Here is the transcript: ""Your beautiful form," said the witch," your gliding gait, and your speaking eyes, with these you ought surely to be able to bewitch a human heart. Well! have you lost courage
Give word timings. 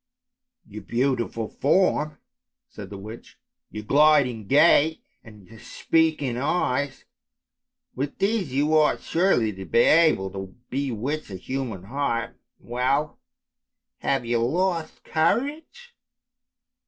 ""Your 0.67 0.81
beautiful 0.81 1.47
form," 1.47 2.17
said 2.67 2.89
the 2.89 2.97
witch," 2.97 3.37
your 3.69 3.83
gliding 3.83 4.47
gait, 4.47 5.03
and 5.23 5.45
your 5.47 5.59
speaking 5.59 6.37
eyes, 6.37 7.05
with 7.93 8.17
these 8.17 8.51
you 8.51 8.75
ought 8.75 9.01
surely 9.01 9.53
to 9.53 9.63
be 9.63 9.77
able 9.77 10.31
to 10.31 10.55
bewitch 10.71 11.29
a 11.29 11.35
human 11.35 11.83
heart. 11.83 12.35
Well! 12.57 13.19
have 13.99 14.25
you 14.25 14.39
lost 14.43 15.03
courage 15.03 15.93